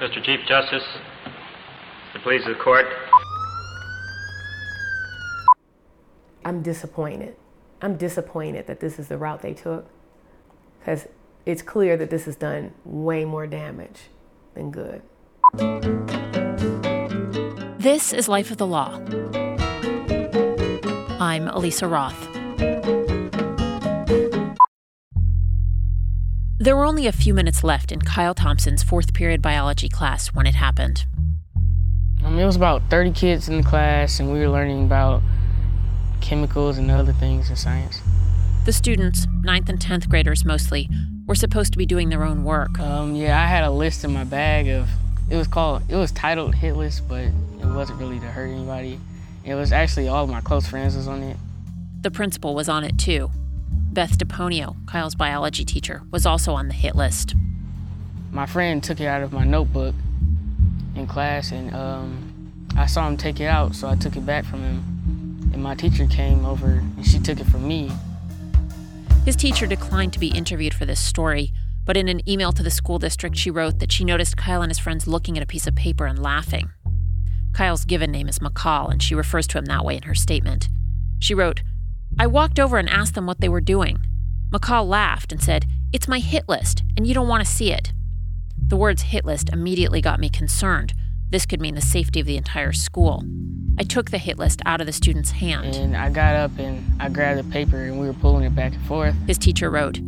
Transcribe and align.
Mr. 0.00 0.22
Chief 0.22 0.38
Justice, 0.46 0.84
the 2.12 2.20
pleas 2.20 2.42
of 2.46 2.56
the 2.56 2.62
court. 2.62 2.86
I'm 6.44 6.62
disappointed. 6.62 7.34
I'm 7.82 7.96
disappointed 7.96 8.68
that 8.68 8.78
this 8.78 9.00
is 9.00 9.08
the 9.08 9.18
route 9.18 9.42
they 9.42 9.54
took 9.54 9.86
because 10.78 11.08
it's 11.46 11.62
clear 11.62 11.96
that 11.96 12.10
this 12.10 12.26
has 12.26 12.36
done 12.36 12.74
way 12.84 13.24
more 13.24 13.48
damage 13.48 14.02
than 14.54 14.70
good. 14.70 15.02
This 17.78 18.12
is 18.12 18.28
Life 18.28 18.52
of 18.52 18.58
the 18.58 18.66
Law. 18.68 19.00
I'm 21.18 21.48
Elisa 21.48 21.88
Roth. 21.88 22.27
There 26.68 26.76
were 26.76 26.84
only 26.84 27.06
a 27.06 27.12
few 27.12 27.32
minutes 27.32 27.64
left 27.64 27.92
in 27.92 28.02
Kyle 28.02 28.34
Thompson's 28.34 28.82
fourth 28.82 29.14
period 29.14 29.40
biology 29.40 29.88
class 29.88 30.34
when 30.34 30.46
it 30.46 30.54
happened. 30.54 31.06
Um, 32.22 32.38
it 32.38 32.44
was 32.44 32.56
about 32.56 32.82
30 32.90 33.12
kids 33.12 33.48
in 33.48 33.56
the 33.56 33.62
class, 33.66 34.20
and 34.20 34.30
we 34.30 34.38
were 34.38 34.50
learning 34.50 34.84
about 34.84 35.22
chemicals 36.20 36.76
and 36.76 36.90
other 36.90 37.14
things 37.14 37.48
in 37.48 37.56
science. 37.56 38.02
The 38.66 38.74
students, 38.74 39.24
9th 39.46 39.70
and 39.70 39.78
10th 39.78 40.10
graders 40.10 40.44
mostly, 40.44 40.90
were 41.26 41.34
supposed 41.34 41.72
to 41.72 41.78
be 41.78 41.86
doing 41.86 42.10
their 42.10 42.22
own 42.22 42.44
work. 42.44 42.78
Um, 42.78 43.14
yeah, 43.14 43.42
I 43.42 43.46
had 43.46 43.64
a 43.64 43.70
list 43.70 44.04
in 44.04 44.12
my 44.12 44.24
bag 44.24 44.68
of, 44.68 44.90
it 45.30 45.36
was 45.36 45.48
called, 45.48 45.84
it 45.88 45.96
was 45.96 46.12
titled 46.12 46.54
Hit 46.54 46.76
List, 46.76 47.08
but 47.08 47.22
it 47.22 47.32
wasn't 47.64 47.98
really 47.98 48.20
to 48.20 48.26
hurt 48.26 48.48
anybody. 48.48 49.00
It 49.42 49.54
was 49.54 49.72
actually 49.72 50.08
all 50.08 50.24
of 50.24 50.28
my 50.28 50.42
close 50.42 50.66
friends 50.66 50.96
was 50.96 51.08
on 51.08 51.22
it. 51.22 51.38
The 52.02 52.10
principal 52.10 52.54
was 52.54 52.68
on 52.68 52.84
it 52.84 52.98
too. 52.98 53.30
Beth 53.98 54.16
DePonio, 54.16 54.76
Kyle's 54.86 55.16
biology 55.16 55.64
teacher, 55.64 56.02
was 56.12 56.24
also 56.24 56.52
on 56.52 56.68
the 56.68 56.72
hit 56.72 56.94
list. 56.94 57.34
My 58.30 58.46
friend 58.46 58.80
took 58.80 59.00
it 59.00 59.06
out 59.06 59.22
of 59.22 59.32
my 59.32 59.42
notebook 59.42 59.92
in 60.94 61.08
class, 61.08 61.50
and 61.50 61.74
um, 61.74 62.52
I 62.76 62.86
saw 62.86 63.08
him 63.08 63.16
take 63.16 63.40
it 63.40 63.46
out, 63.46 63.74
so 63.74 63.88
I 63.88 63.96
took 63.96 64.14
it 64.14 64.24
back 64.24 64.44
from 64.44 64.62
him. 64.62 65.50
And 65.52 65.60
my 65.60 65.74
teacher 65.74 66.06
came 66.06 66.46
over, 66.46 66.74
and 66.74 67.04
she 67.04 67.18
took 67.18 67.40
it 67.40 67.46
from 67.46 67.66
me. 67.66 67.90
His 69.24 69.34
teacher 69.34 69.66
declined 69.66 70.12
to 70.12 70.20
be 70.20 70.28
interviewed 70.28 70.74
for 70.74 70.86
this 70.86 71.00
story, 71.00 71.52
but 71.84 71.96
in 71.96 72.06
an 72.06 72.20
email 72.30 72.52
to 72.52 72.62
the 72.62 72.70
school 72.70 73.00
district, 73.00 73.34
she 73.34 73.50
wrote 73.50 73.80
that 73.80 73.90
she 73.90 74.04
noticed 74.04 74.36
Kyle 74.36 74.62
and 74.62 74.70
his 74.70 74.78
friends 74.78 75.08
looking 75.08 75.36
at 75.36 75.42
a 75.42 75.46
piece 75.46 75.66
of 75.66 75.74
paper 75.74 76.06
and 76.06 76.22
laughing. 76.22 76.70
Kyle's 77.52 77.84
given 77.84 78.12
name 78.12 78.28
is 78.28 78.38
McCall, 78.38 78.92
and 78.92 79.02
she 79.02 79.16
refers 79.16 79.48
to 79.48 79.58
him 79.58 79.64
that 79.64 79.84
way 79.84 79.96
in 79.96 80.04
her 80.04 80.14
statement. 80.14 80.68
She 81.18 81.34
wrote, 81.34 81.62
I 82.20 82.26
walked 82.26 82.58
over 82.58 82.78
and 82.78 82.88
asked 82.88 83.14
them 83.14 83.26
what 83.26 83.40
they 83.40 83.48
were 83.48 83.60
doing. 83.60 84.00
McCall 84.52 84.88
laughed 84.88 85.30
and 85.30 85.40
said, 85.40 85.66
It's 85.92 86.08
my 86.08 86.18
hit 86.18 86.48
list, 86.48 86.82
and 86.96 87.06
you 87.06 87.14
don't 87.14 87.28
want 87.28 87.44
to 87.46 87.50
see 87.50 87.72
it. 87.72 87.92
The 88.60 88.76
words 88.76 89.02
hit 89.02 89.24
list 89.24 89.50
immediately 89.50 90.00
got 90.00 90.18
me 90.18 90.28
concerned. 90.28 90.94
This 91.30 91.46
could 91.46 91.60
mean 91.60 91.76
the 91.76 91.80
safety 91.80 92.18
of 92.18 92.26
the 92.26 92.36
entire 92.36 92.72
school. 92.72 93.22
I 93.78 93.84
took 93.84 94.10
the 94.10 94.18
hit 94.18 94.36
list 94.36 94.60
out 94.66 94.80
of 94.80 94.88
the 94.88 94.92
student's 94.92 95.30
hand. 95.30 95.76
And 95.76 95.96
I 95.96 96.10
got 96.10 96.34
up 96.34 96.58
and 96.58 96.84
I 97.00 97.08
grabbed 97.08 97.38
the 97.38 97.52
paper 97.52 97.84
and 97.84 98.00
we 98.00 98.08
were 98.08 98.14
pulling 98.14 98.44
it 98.44 98.54
back 98.54 98.74
and 98.74 98.84
forth. 98.86 99.14
His 99.28 99.38
teacher 99.38 99.70
wrote. 99.70 100.00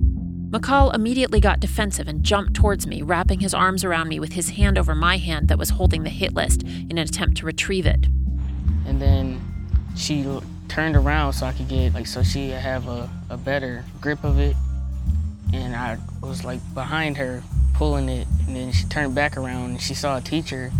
McCall 0.50 0.92
immediately 0.92 1.38
got 1.38 1.60
defensive 1.60 2.08
and 2.08 2.24
jumped 2.24 2.54
towards 2.54 2.88
me, 2.88 3.02
wrapping 3.02 3.38
his 3.38 3.54
arms 3.54 3.84
around 3.84 4.08
me 4.08 4.18
with 4.18 4.32
his 4.32 4.50
hand 4.50 4.76
over 4.76 4.96
my 4.96 5.16
hand 5.16 5.46
that 5.46 5.58
was 5.58 5.70
holding 5.70 6.02
the 6.02 6.10
hit 6.10 6.34
list 6.34 6.64
in 6.64 6.92
an 6.92 6.98
attempt 6.98 7.36
to 7.36 7.46
retrieve 7.46 7.86
it. 7.86 8.06
And 8.84 9.00
then 9.00 9.40
she 9.94 10.24
turned 10.70 10.96
around 10.96 11.34
so 11.34 11.46
I 11.46 11.52
could 11.52 11.68
get, 11.68 11.92
like, 11.92 12.06
so 12.06 12.22
she 12.22 12.50
have 12.50 12.88
a, 12.88 13.10
a 13.28 13.36
better 13.36 13.84
grip 14.00 14.24
of 14.24 14.38
it. 14.38 14.56
And 15.52 15.74
I 15.74 15.98
was, 16.22 16.44
like, 16.44 16.60
behind 16.72 17.16
her 17.16 17.42
pulling 17.74 18.08
it. 18.08 18.26
And 18.46 18.56
then 18.56 18.72
she 18.72 18.86
turned 18.86 19.14
back 19.14 19.36
around 19.36 19.70
and 19.70 19.80
she 19.80 19.94
saw 19.94 20.16
a 20.16 20.20
teacher. 20.20 20.70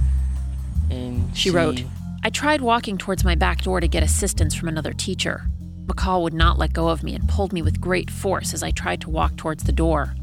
And 0.91 1.37
she, 1.37 1.49
she 1.49 1.51
wrote, 1.51 1.83
I 2.23 2.31
tried 2.31 2.61
walking 2.61 2.99
towards 2.99 3.25
my 3.25 3.35
back 3.35 3.63
door 3.63 3.81
to 3.81 3.89
get 3.89 4.03
assistance 4.03 4.55
from 4.55 4.69
another 4.69 4.93
teacher. 4.93 5.47
McCall 5.87 6.23
would 6.23 6.35
not 6.35 6.59
let 6.59 6.73
go 6.73 6.89
of 6.89 7.03
me 7.03 7.15
and 7.15 7.29
pulled 7.29 7.53
me 7.53 7.63
with 7.63 7.81
great 7.81 8.11
force 8.11 8.55
as 8.55 8.63
I 8.63 8.71
tried 8.71 9.01
to 9.01 9.11
walk 9.11 9.37
towards 9.37 9.65
the 9.65 9.73
door. 9.73 10.15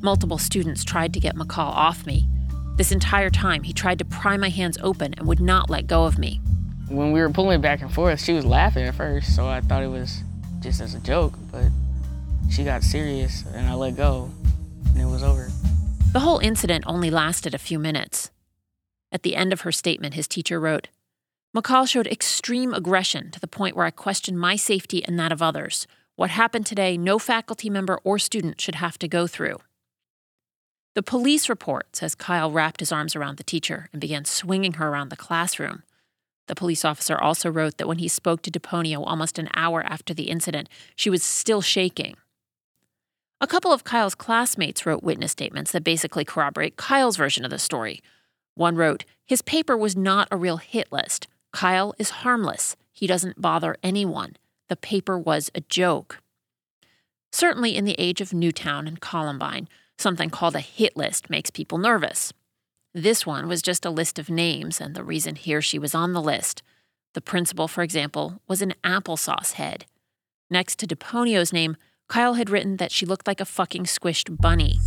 Multiple 0.00 0.38
students 0.38 0.84
tried 0.84 1.12
to 1.14 1.20
get 1.20 1.34
McCall 1.34 1.72
off 1.72 2.06
me. 2.06 2.28
This 2.76 2.92
entire 2.92 3.30
time, 3.30 3.64
he 3.64 3.72
tried 3.72 3.98
to 3.98 4.04
pry 4.04 4.36
my 4.36 4.48
hands 4.48 4.78
open 4.80 5.14
and 5.14 5.26
would 5.26 5.40
not 5.40 5.68
let 5.68 5.88
go 5.88 6.04
of 6.04 6.18
me. 6.18 6.40
When 6.88 7.12
we 7.12 7.20
were 7.20 7.28
pulling 7.28 7.60
back 7.60 7.82
and 7.82 7.92
forth, 7.92 8.22
she 8.22 8.32
was 8.32 8.46
laughing 8.46 8.84
at 8.84 8.94
first, 8.94 9.36
so 9.36 9.46
I 9.46 9.60
thought 9.60 9.82
it 9.82 9.88
was 9.88 10.22
just 10.60 10.80
as 10.80 10.94
a 10.94 11.00
joke, 11.00 11.34
but 11.52 11.66
she 12.50 12.64
got 12.64 12.82
serious 12.82 13.44
and 13.54 13.66
I 13.66 13.74
let 13.74 13.94
go, 13.94 14.30
and 14.86 15.00
it 15.00 15.04
was 15.04 15.22
over. 15.22 15.50
The 16.12 16.20
whole 16.20 16.38
incident 16.38 16.84
only 16.86 17.10
lasted 17.10 17.54
a 17.54 17.58
few 17.58 17.78
minutes. 17.78 18.30
At 19.12 19.22
the 19.22 19.36
end 19.36 19.52
of 19.52 19.62
her 19.62 19.72
statement, 19.72 20.14
his 20.14 20.26
teacher 20.26 20.58
wrote, 20.58 20.88
McCall 21.54 21.86
showed 21.86 22.06
extreme 22.06 22.72
aggression 22.72 23.30
to 23.32 23.40
the 23.40 23.46
point 23.46 23.76
where 23.76 23.86
I 23.86 23.90
questioned 23.90 24.38
my 24.38 24.56
safety 24.56 25.04
and 25.04 25.18
that 25.18 25.32
of 25.32 25.42
others. 25.42 25.86
What 26.16 26.30
happened 26.30 26.64
today, 26.64 26.96
no 26.96 27.18
faculty 27.18 27.68
member 27.68 28.00
or 28.02 28.18
student 28.18 28.60
should 28.60 28.76
have 28.76 28.98
to 28.98 29.08
go 29.08 29.26
through. 29.26 29.58
The 30.94 31.02
police 31.02 31.48
report 31.48 31.94
says 31.94 32.14
Kyle 32.14 32.50
wrapped 32.50 32.80
his 32.80 32.92
arms 32.92 33.14
around 33.14 33.36
the 33.36 33.44
teacher 33.44 33.88
and 33.92 34.00
began 34.00 34.24
swinging 34.24 34.74
her 34.74 34.88
around 34.88 35.10
the 35.10 35.16
classroom. 35.16 35.82
The 36.48 36.54
police 36.54 36.84
officer 36.84 37.16
also 37.16 37.50
wrote 37.50 37.76
that 37.76 37.86
when 37.86 37.98
he 37.98 38.08
spoke 38.08 38.42
to 38.42 38.50
DePonio 38.50 39.04
almost 39.06 39.38
an 39.38 39.48
hour 39.54 39.84
after 39.84 40.12
the 40.12 40.30
incident, 40.30 40.68
she 40.96 41.10
was 41.10 41.22
still 41.22 41.60
shaking. 41.60 42.16
A 43.40 43.46
couple 43.46 43.72
of 43.72 43.84
Kyle's 43.84 44.16
classmates 44.16 44.84
wrote 44.84 45.04
witness 45.04 45.30
statements 45.30 45.70
that 45.70 45.84
basically 45.84 46.24
corroborate 46.24 46.76
Kyle's 46.76 47.16
version 47.16 47.44
of 47.44 47.50
the 47.50 47.58
story. 47.58 48.00
One 48.54 48.74
wrote, 48.74 49.04
His 49.24 49.42
paper 49.42 49.76
was 49.76 49.94
not 49.94 50.26
a 50.30 50.36
real 50.36 50.56
hit 50.56 50.90
list. 50.90 51.28
Kyle 51.52 51.94
is 51.98 52.10
harmless. 52.10 52.74
He 52.92 53.06
doesn't 53.06 53.40
bother 53.40 53.76
anyone. 53.82 54.36
The 54.68 54.76
paper 54.76 55.18
was 55.18 55.50
a 55.54 55.60
joke. 55.60 56.20
Certainly, 57.30 57.76
in 57.76 57.84
the 57.84 57.94
age 57.98 58.20
of 58.20 58.32
Newtown 58.32 58.88
and 58.88 59.00
Columbine, 59.00 59.68
something 59.98 60.30
called 60.30 60.56
a 60.56 60.60
hit 60.60 60.96
list 60.96 61.30
makes 61.30 61.50
people 61.50 61.78
nervous. 61.78 62.32
This 62.94 63.26
one 63.26 63.48
was 63.48 63.60
just 63.60 63.84
a 63.84 63.90
list 63.90 64.18
of 64.18 64.30
names, 64.30 64.80
and 64.80 64.94
the 64.94 65.04
reason 65.04 65.34
he 65.34 65.54
or 65.54 65.60
she 65.60 65.78
was 65.78 65.94
on 65.94 66.14
the 66.14 66.22
list. 66.22 66.62
The 67.12 67.20
principal, 67.20 67.68
for 67.68 67.82
example, 67.82 68.40
was 68.48 68.62
an 68.62 68.74
applesauce 68.82 69.52
head. 69.52 69.84
Next 70.50 70.78
to 70.78 70.86
DePonio's 70.86 71.52
name, 71.52 71.76
Kyle 72.08 72.34
had 72.34 72.48
written 72.48 72.78
that 72.78 72.90
she 72.90 73.04
looked 73.04 73.26
like 73.26 73.40
a 73.40 73.44
fucking 73.44 73.84
squished 73.84 74.40
bunny. 74.40 74.78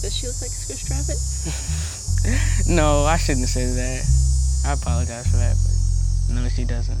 Does 0.00 0.16
she 0.16 0.26
look 0.28 0.40
like 0.40 0.50
a 0.50 0.54
squished 0.54 0.90
rabbit? 0.90 2.68
no, 2.76 3.04
I 3.04 3.16
shouldn't 3.16 3.40
have 3.40 3.50
said 3.50 3.74
that. 3.76 4.70
I 4.70 4.74
apologize 4.74 5.26
for 5.26 5.36
that, 5.38 5.56
but 5.56 6.34
no, 6.34 6.48
she 6.48 6.64
doesn't. 6.64 7.00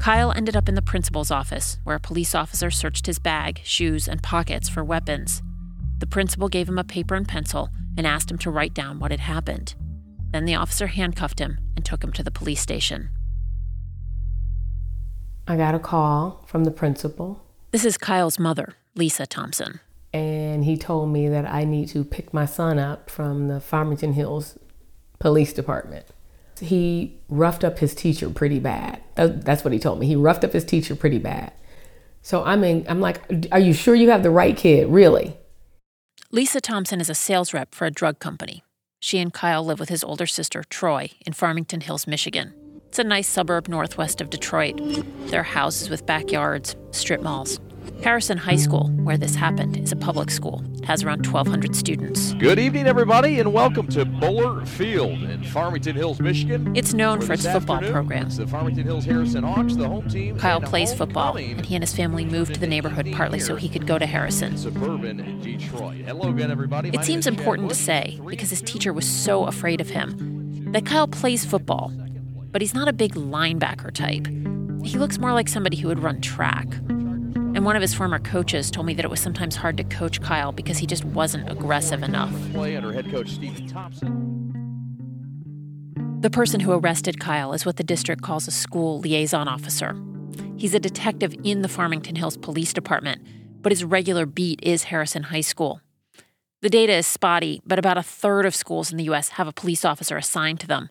Kyle 0.00 0.32
ended 0.32 0.56
up 0.56 0.68
in 0.68 0.74
the 0.74 0.82
principal's 0.82 1.30
office, 1.30 1.78
where 1.84 1.96
a 1.96 2.00
police 2.00 2.34
officer 2.34 2.70
searched 2.72 3.06
his 3.06 3.20
bag, 3.20 3.60
shoes, 3.62 4.08
and 4.08 4.22
pockets 4.22 4.68
for 4.68 4.82
weapons. 4.82 5.42
The 5.98 6.06
principal 6.06 6.48
gave 6.48 6.68
him 6.68 6.78
a 6.78 6.84
paper 6.84 7.14
and 7.14 7.26
pencil 7.26 7.70
and 7.96 8.06
asked 8.06 8.30
him 8.30 8.38
to 8.38 8.50
write 8.50 8.74
down 8.74 8.98
what 8.98 9.10
had 9.10 9.20
happened. 9.20 9.74
Then 10.30 10.44
the 10.44 10.54
officer 10.54 10.86
handcuffed 10.86 11.38
him 11.40 11.58
and 11.76 11.84
took 11.84 12.04
him 12.04 12.12
to 12.12 12.22
the 12.22 12.30
police 12.30 12.60
station. 12.60 13.10
I 15.46 15.56
got 15.56 15.74
a 15.74 15.78
call 15.78 16.44
from 16.46 16.64
the 16.64 16.70
principal. 16.70 17.42
This 17.72 17.84
is 17.84 17.96
Kyle's 17.98 18.38
mother, 18.38 18.74
Lisa 18.94 19.26
Thompson. 19.26 19.80
and 20.14 20.64
he 20.64 20.76
told 20.76 21.10
me 21.10 21.28
that 21.28 21.46
I 21.46 21.64
need 21.64 21.88
to 21.88 22.02
pick 22.02 22.32
my 22.32 22.46
son 22.46 22.78
up 22.78 23.10
from 23.10 23.48
the 23.48 23.60
Farmington 23.60 24.14
Hills 24.14 24.58
Police 25.18 25.52
Department. 25.52 26.06
He 26.60 27.18
roughed 27.28 27.62
up 27.62 27.78
his 27.78 27.94
teacher 27.94 28.30
pretty 28.30 28.58
bad. 28.58 29.02
That's 29.16 29.64
what 29.64 29.72
he 29.72 29.78
told 29.78 30.00
me. 30.00 30.06
He 30.06 30.16
roughed 30.16 30.44
up 30.44 30.52
his 30.54 30.64
teacher 30.64 30.96
pretty 30.96 31.18
bad. 31.18 31.52
So 32.22 32.42
I 32.42 32.56
mean, 32.56 32.86
I'm 32.88 33.00
like, 33.00 33.20
are 33.52 33.60
you 33.60 33.72
sure 33.74 33.94
you 33.94 34.10
have 34.10 34.22
the 34.22 34.30
right 34.30 34.56
kid? 34.56 34.88
Really? 34.88 35.36
Lisa 36.30 36.60
Thompson 36.60 37.00
is 37.00 37.08
a 37.08 37.14
sales 37.14 37.54
rep 37.54 37.74
for 37.74 37.86
a 37.86 37.90
drug 37.90 38.18
company. 38.18 38.62
She 39.00 39.18
and 39.18 39.32
Kyle 39.32 39.64
live 39.64 39.80
with 39.80 39.88
his 39.88 40.04
older 40.04 40.26
sister, 40.26 40.62
Troy, 40.62 41.08
in 41.24 41.32
Farmington 41.32 41.80
Hills, 41.80 42.06
Michigan. 42.06 42.52
It's 42.88 42.98
a 42.98 43.04
nice 43.04 43.26
suburb 43.26 43.66
northwest 43.66 44.20
of 44.20 44.28
Detroit. 44.28 44.78
There 45.28 45.40
are 45.40 45.42
houses 45.42 45.88
with 45.88 46.04
backyards, 46.04 46.76
strip 46.90 47.22
malls. 47.22 47.60
Harrison 48.02 48.38
High 48.38 48.56
School, 48.56 48.88
where 49.02 49.16
this 49.16 49.34
happened, 49.34 49.76
is 49.76 49.92
a 49.92 49.96
public 49.96 50.30
school. 50.30 50.62
It 50.78 50.84
has 50.84 51.02
around 51.02 51.26
1,200 51.26 51.74
students. 51.74 52.32
Good 52.34 52.58
evening, 52.58 52.86
everybody, 52.86 53.40
and 53.40 53.52
welcome 53.52 53.88
to 53.88 54.04
Boler 54.04 54.66
Field 54.66 55.22
in 55.22 55.42
Farmington 55.44 55.96
Hills, 55.96 56.20
Michigan. 56.20 56.74
It's 56.76 56.94
known 56.94 57.20
for 57.20 57.32
its 57.32 57.46
football 57.46 57.80
program. 57.80 58.28
The 58.30 58.46
Farmington 58.46 58.84
Hills 58.84 59.04
Harrison 59.04 59.42
Hawks, 59.44 59.74
the 59.76 59.88
home 59.88 60.08
team. 60.08 60.38
Kyle 60.38 60.60
plays 60.60 60.94
football, 60.94 61.36
and 61.36 61.64
he 61.64 61.74
and 61.74 61.82
his 61.82 61.94
family 61.94 62.24
moved 62.24 62.54
to 62.54 62.60
the 62.60 62.66
neighborhood 62.66 63.12
partly 63.12 63.38
so 63.38 63.56
he 63.56 63.68
could 63.68 63.86
go 63.86 63.98
to 63.98 64.06
Harrison. 64.06 64.56
Suburban 64.56 65.40
Detroit. 65.40 66.02
Hello 66.06 66.30
again, 66.30 66.50
everybody. 66.50 66.90
It 66.90 67.04
seems 67.04 67.26
important 67.26 67.68
to 67.68 67.74
say, 67.74 68.20
because 68.26 68.50
his 68.50 68.62
teacher 68.62 68.92
was 68.92 69.08
so 69.08 69.44
afraid 69.44 69.80
of 69.80 69.90
him, 69.90 70.72
that 70.72 70.86
Kyle 70.86 71.08
plays 71.08 71.44
football, 71.44 71.92
but 72.50 72.62
he's 72.62 72.74
not 72.74 72.88
a 72.88 72.92
big 72.92 73.14
linebacker 73.14 73.92
type. 73.92 74.26
He 74.84 74.96
looks 74.96 75.18
more 75.18 75.32
like 75.32 75.48
somebody 75.48 75.76
who 75.76 75.88
would 75.88 76.02
run 76.02 76.20
track. 76.20 76.66
And 77.58 77.64
one 77.64 77.74
of 77.74 77.82
his 77.82 77.92
former 77.92 78.20
coaches 78.20 78.70
told 78.70 78.86
me 78.86 78.94
that 78.94 79.04
it 79.04 79.10
was 79.10 79.18
sometimes 79.18 79.56
hard 79.56 79.76
to 79.78 79.82
coach 79.82 80.20
Kyle 80.20 80.52
because 80.52 80.78
he 80.78 80.86
just 80.86 81.04
wasn't 81.04 81.50
aggressive 81.50 82.04
enough. 82.04 82.32
Play 82.52 82.76
under 82.76 82.92
head 82.92 83.10
coach 83.10 83.30
Stephen 83.30 83.66
Thompson. 83.66 84.52
The 86.20 86.30
person 86.30 86.60
who 86.60 86.70
arrested 86.70 87.18
Kyle 87.18 87.52
is 87.52 87.66
what 87.66 87.74
the 87.74 87.82
district 87.82 88.22
calls 88.22 88.46
a 88.46 88.52
school 88.52 89.00
liaison 89.00 89.48
officer. 89.48 90.00
He's 90.56 90.72
a 90.72 90.78
detective 90.78 91.34
in 91.42 91.62
the 91.62 91.68
Farmington 91.68 92.14
Hills 92.14 92.36
Police 92.36 92.72
Department, 92.72 93.26
but 93.60 93.72
his 93.72 93.82
regular 93.82 94.24
beat 94.24 94.60
is 94.62 94.84
Harrison 94.84 95.24
High 95.24 95.40
School. 95.40 95.80
The 96.62 96.70
data 96.70 96.92
is 96.92 97.08
spotty, 97.08 97.60
but 97.66 97.80
about 97.80 97.98
a 97.98 98.04
third 98.04 98.46
of 98.46 98.54
schools 98.54 98.92
in 98.92 98.98
the 98.98 99.04
U.S. 99.06 99.30
have 99.30 99.48
a 99.48 99.52
police 99.52 99.84
officer 99.84 100.16
assigned 100.16 100.60
to 100.60 100.68
them. 100.68 100.90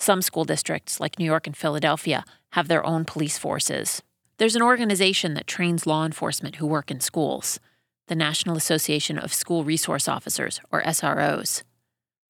Some 0.00 0.22
school 0.22 0.44
districts, 0.44 0.98
like 0.98 1.20
New 1.20 1.24
York 1.24 1.46
and 1.46 1.56
Philadelphia, 1.56 2.24
have 2.54 2.66
their 2.66 2.84
own 2.84 3.04
police 3.04 3.38
forces. 3.38 4.02
There's 4.40 4.56
an 4.56 4.62
organization 4.62 5.34
that 5.34 5.46
trains 5.46 5.86
law 5.86 6.06
enforcement 6.06 6.56
who 6.56 6.66
work 6.66 6.90
in 6.90 7.00
schools, 7.00 7.60
the 8.08 8.14
National 8.14 8.56
Association 8.56 9.18
of 9.18 9.34
School 9.34 9.64
Resource 9.64 10.08
Officers, 10.08 10.62
or 10.72 10.80
SROs. 10.80 11.62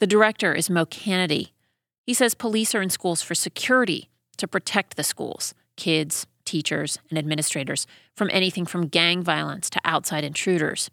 The 0.01 0.09
director 0.09 0.53
is 0.53 0.69
Mo 0.69 0.87
Canady. 0.87 1.55
He 2.03 2.13
says 2.13 2.35
police 2.35 2.75
are 2.75 2.83
in 2.83 2.91
schools 2.91 3.23
for 3.23 3.37
security, 3.37 4.11
to 4.39 4.49
protect 4.49 4.97
the 4.97 5.05
schools, 5.05 5.55
kids, 5.77 6.27
teachers, 6.45 6.99
and 7.11 7.17
administrators 7.17 7.87
from 8.17 8.29
anything 8.33 8.67
from 8.67 8.89
gang 8.89 9.23
violence 9.23 9.71
to 9.71 9.81
outside 9.85 10.25
intruders. 10.25 10.91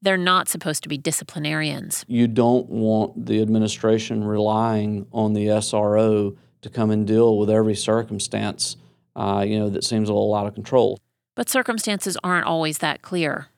They're 0.00 0.16
not 0.16 0.48
supposed 0.48 0.82
to 0.84 0.88
be 0.88 0.96
disciplinarians. 0.96 2.06
You 2.08 2.26
don't 2.26 2.70
want 2.70 3.26
the 3.26 3.42
administration 3.42 4.24
relying 4.24 5.08
on 5.12 5.34
the 5.34 5.48
SRO 5.48 6.38
to 6.62 6.70
come 6.70 6.90
and 6.90 7.06
deal 7.06 7.36
with 7.36 7.50
every 7.50 7.74
circumstance 7.74 8.78
uh, 9.18 9.44
you 9.46 9.58
know, 9.58 9.68
that 9.68 9.84
seems 9.84 10.08
a 10.08 10.12
little 10.12 10.34
out 10.34 10.46
of 10.46 10.54
control. 10.54 10.98
But 11.34 11.48
circumstances 11.48 12.16
aren't 12.22 12.46
always 12.46 12.78
that 12.78 13.02
clear. 13.02 13.48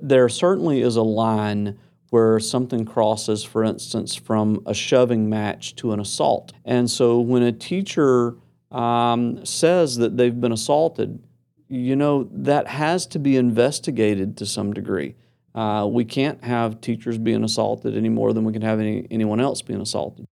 There 0.00 0.28
certainly 0.28 0.80
is 0.80 0.96
a 0.96 1.02
line 1.02 1.78
where 2.10 2.38
something 2.40 2.84
crosses, 2.84 3.44
for 3.44 3.64
instance, 3.64 4.14
from 4.14 4.62
a 4.64 4.72
shoving 4.72 5.28
match 5.28 5.74
to 5.76 5.92
an 5.92 6.00
assault. 6.00 6.52
And 6.64 6.90
so 6.90 7.20
when 7.20 7.42
a 7.42 7.52
teacher 7.52 8.36
um, 8.70 9.44
says 9.44 9.96
that 9.96 10.16
they've 10.16 10.40
been 10.40 10.52
assaulted, 10.52 11.22
you 11.68 11.96
know, 11.96 12.28
that 12.32 12.68
has 12.68 13.06
to 13.08 13.18
be 13.18 13.36
investigated 13.36 14.36
to 14.38 14.46
some 14.46 14.72
degree. 14.72 15.16
Uh, 15.54 15.86
we 15.90 16.04
can't 16.04 16.42
have 16.44 16.80
teachers 16.80 17.18
being 17.18 17.42
assaulted 17.42 17.96
any 17.96 18.08
more 18.08 18.32
than 18.32 18.44
we 18.44 18.52
can 18.52 18.62
have 18.62 18.78
any, 18.78 19.06
anyone 19.10 19.40
else 19.40 19.60
being 19.62 19.80
assaulted. 19.80 20.26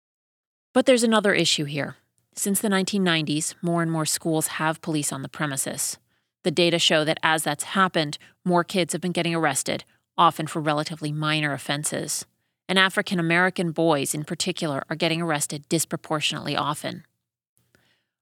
But 0.74 0.86
there's 0.86 1.03
another 1.03 1.33
issue 1.33 1.65
here. 1.65 1.95
Since 2.35 2.62
the 2.62 2.68
1990s, 2.68 3.53
more 3.62 3.83
and 3.83 3.91
more 3.91 4.06
schools 4.06 4.47
have 4.47 4.81
police 4.81 5.13
on 5.13 5.21
the 5.21 5.30
premises. 5.30 6.00
The 6.44 6.51
data 6.51 6.80
show 6.80 7.03
that 7.06 7.19
as 7.21 7.44
that's 7.44 7.63
happened, 7.63 8.18
more 8.44 8.63
kids 8.63 8.94
have 8.94 9.01
been 9.01 9.12
getting 9.12 9.35
arrested, 9.35 9.83
often 10.18 10.47
for 10.47 10.59
relatively 10.59 11.12
minor 11.12 11.53
offenses. 11.53 12.25
And 12.68 12.80
African 12.80 13.19
American 13.19 13.71
boys, 13.71 14.15
in 14.15 14.24
particular, 14.24 14.83
are 14.89 14.95
getting 14.95 15.21
arrested 15.21 15.69
disproportionately 15.69 16.56
often. 16.56 17.03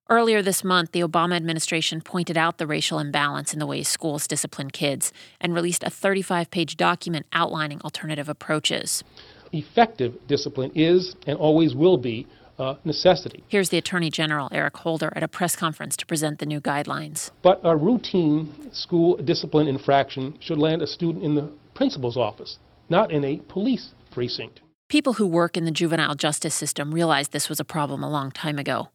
Earlier 0.09 0.41
this 0.41 0.61
month, 0.61 0.91
the 0.91 0.99
Obama 0.99 1.37
administration 1.37 2.01
pointed 2.01 2.37
out 2.37 2.57
the 2.57 2.67
racial 2.67 2.99
imbalance 2.99 3.53
in 3.53 3.59
the 3.59 3.65
way 3.65 3.81
schools 3.81 4.27
discipline 4.27 4.71
kids 4.71 5.13
and 5.39 5.55
released 5.55 5.83
a 5.83 5.89
35 5.89 6.51
page 6.51 6.75
document 6.75 7.27
outlining 7.31 7.79
alternative 7.81 8.27
approaches. 8.27 9.05
Effective 9.53 10.15
discipline 10.27 10.71
is 10.75 11.15
and 11.25 11.37
always 11.37 11.73
will 11.73 11.97
be 11.97 12.27
uh, 12.61 12.75
necessity. 12.85 13.43
Here's 13.47 13.69
the 13.69 13.77
Attorney 13.77 14.11
General, 14.11 14.47
Eric 14.51 14.77
Holder, 14.77 15.11
at 15.15 15.23
a 15.23 15.27
press 15.27 15.55
conference 15.55 15.97
to 15.97 16.05
present 16.05 16.39
the 16.39 16.45
new 16.45 16.61
guidelines. 16.61 17.31
But 17.41 17.59
a 17.63 17.75
routine 17.75 18.71
school 18.71 19.17
discipline 19.17 19.67
infraction 19.67 20.37
should 20.39 20.59
land 20.59 20.81
a 20.81 20.87
student 20.87 21.23
in 21.23 21.35
the 21.35 21.51
principal's 21.73 22.17
office, 22.17 22.59
not 22.89 23.11
in 23.11 23.23
a 23.25 23.37
police 23.47 23.93
precinct. 24.11 24.61
People 24.89 25.13
who 25.13 25.25
work 25.25 25.57
in 25.57 25.65
the 25.65 25.71
juvenile 25.71 26.15
justice 26.15 26.53
system 26.53 26.93
realized 26.93 27.31
this 27.31 27.49
was 27.49 27.59
a 27.59 27.65
problem 27.65 28.03
a 28.03 28.09
long 28.09 28.29
time 28.29 28.59
ago. 28.59 28.89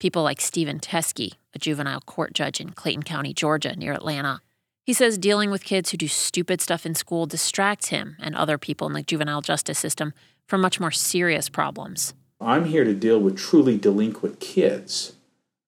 People 0.00 0.22
like 0.22 0.40
Steven 0.40 0.80
Teske, 0.80 1.32
a 1.54 1.58
juvenile 1.58 2.00
court 2.00 2.32
judge 2.32 2.60
in 2.60 2.70
Clayton 2.70 3.02
County, 3.02 3.32
Georgia, 3.32 3.76
near 3.76 3.92
Atlanta. 3.92 4.40
He 4.84 4.92
says 4.92 5.18
dealing 5.18 5.50
with 5.50 5.64
kids 5.64 5.90
who 5.90 5.96
do 5.96 6.08
stupid 6.08 6.60
stuff 6.60 6.86
in 6.86 6.94
school 6.94 7.26
distracts 7.26 7.88
him 7.88 8.16
and 8.20 8.34
other 8.34 8.56
people 8.58 8.86
in 8.86 8.92
the 8.92 9.02
juvenile 9.02 9.42
justice 9.42 9.78
system 9.78 10.12
from 10.46 10.60
much 10.60 10.80
more 10.80 10.90
serious 10.90 11.48
problems. 11.48 12.14
I'm 12.40 12.66
here 12.66 12.84
to 12.84 12.94
deal 12.94 13.18
with 13.18 13.38
truly 13.38 13.78
delinquent 13.78 14.40
kids 14.40 15.14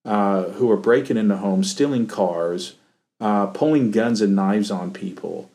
uh, 0.05 0.43
who 0.51 0.69
are 0.71 0.77
breaking 0.77 1.17
into 1.17 1.37
homes, 1.37 1.71
stealing 1.71 2.07
cars, 2.07 2.75
uh, 3.19 3.47
pulling 3.47 3.91
guns 3.91 4.21
and 4.21 4.35
knives 4.35 4.71
on 4.71 4.91
people. 4.91 5.49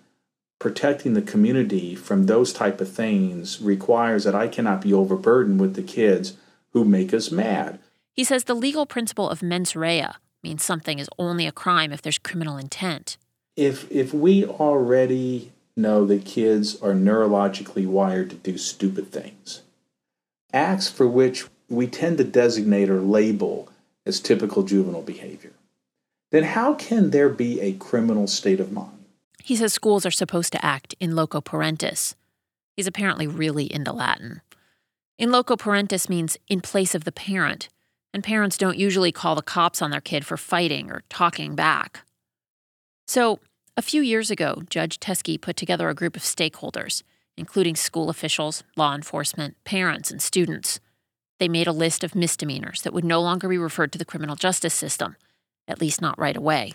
Protecting 0.59 1.15
the 1.15 1.23
community 1.23 1.95
from 1.95 2.27
those 2.27 2.53
type 2.53 2.81
of 2.81 2.89
things 2.91 3.61
requires 3.61 4.25
that 4.25 4.35
I 4.35 4.49
cannot 4.49 4.81
be 4.81 4.93
overburdened 4.93 5.61
with 5.61 5.75
the 5.75 5.83
kids 5.83 6.37
who 6.73 6.85
make 6.85 7.13
us 7.13 7.31
mad. 7.31 7.79
He 8.13 8.25
says 8.25 8.45
the 8.45 8.55
legal 8.55 8.87
principle 8.87 9.29
of 9.29 9.43
mens 9.43 9.75
rea 9.77 10.09
means 10.43 10.65
something 10.65 10.99
is 10.99 11.09
only 11.19 11.47
a 11.47 11.53
crime 11.53 11.93
if 11.93 12.03
there's 12.03 12.19
criminal 12.19 12.57
intent. 12.57 13.17
If 13.57 13.91
if 13.91 14.13
we 14.13 14.45
already 14.45 15.53
know 15.77 16.05
that 16.07 16.25
kids 16.25 16.81
are 16.81 16.93
neurologically 16.93 17.87
wired 17.87 18.31
to 18.31 18.37
do 18.37 18.57
stupid 18.57 19.11
things, 19.11 19.63
acts 20.55 20.89
for 20.89 21.07
which 21.07 21.47
we 21.69 21.87
tend 21.87 22.19
to 22.19 22.25
designate 22.25 22.89
or 22.89 23.01
label 23.01 23.69
as 24.07 24.21
typical 24.21 24.63
juvenile 24.63 25.03
behavior, 25.03 25.53
then 26.31 26.45
how 26.45 26.75
can 26.75 27.11
there 27.11 27.29
be 27.29 27.61
a 27.61 27.73
criminal 27.75 28.27
state 28.27 28.61
of 28.61 28.73
mind? 28.73 29.05
He 29.43 29.57
says 29.57 29.73
schools 29.73 30.07
are 30.07 30.11
supposed 30.11 30.53
to 30.53 30.65
act 30.65 30.95
in 31.01 31.15
loco 31.15 31.41
parentis. 31.41 32.15
He's 32.77 32.87
apparently 32.87 33.27
really 33.27 33.73
into 33.73 33.93
Latin. 33.93 34.41
In 35.19 35.31
loco 35.31 35.57
parentis 35.57 36.09
means 36.09 36.39
in 36.49 36.61
place 36.61 36.95
of 36.95 37.05
the 37.05 37.13
parent, 37.13 37.69
and 38.13 38.25
parents 38.25 38.57
don't 38.57 38.79
usually 38.79 39.13
call 39.13 39.35
the 39.35 39.43
cops 39.43 39.83
on 39.83 39.91
their 39.91 40.01
kid 40.01 40.25
for 40.25 40.37
fighting 40.37 40.91
or 40.91 41.03
talking 41.09 41.55
back. 41.55 42.01
So, 43.07 43.39
a 43.77 43.83
few 43.83 44.03
years 44.03 44.31
ago, 44.31 44.63
Judge 44.71 44.99
Teske 44.99 45.41
put 45.41 45.57
together 45.57 45.89
a 45.89 45.95
group 45.95 46.17
of 46.17 46.23
stakeholders 46.23 47.03
including 47.37 47.77
school 47.77 48.11
officials, 48.11 48.63
law 48.77 48.95
enforcement, 48.95 49.57
parents, 49.65 50.11
and 50.11 50.23
students. 50.23 50.81
They 51.39 51.49
made 51.49 51.67
a 51.67 51.73
list 51.73 52.05
of 52.05 52.15
misdemeanors 52.15 52.83
that 52.83 52.93
would 52.93 53.05
no 53.05 53.21
longer 53.21 53.49
be 53.49 53.59
referred 53.59 53.93
to 53.93 53.99
the 53.99 54.05
criminal 54.05 54.37
justice 54.37 54.75
system, 54.75 55.17
at 55.67 55.81
least 55.81 56.01
not 56.01 56.19
right 56.19 56.37
away. 56.37 56.75